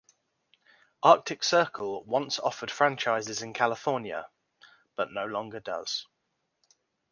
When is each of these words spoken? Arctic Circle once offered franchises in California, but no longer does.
Arctic 1.03 1.43
Circle 1.43 2.03
once 2.05 2.39
offered 2.39 2.71
franchises 2.71 3.43
in 3.43 3.53
California, 3.53 4.27
but 4.95 5.11
no 5.11 5.27
longer 5.27 5.59
does. 5.59 6.07